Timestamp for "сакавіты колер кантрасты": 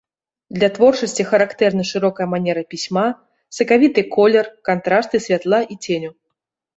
3.57-5.21